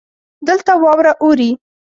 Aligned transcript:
دلته 0.47 0.71
واوره 0.83 1.11
اوري. 1.25 1.51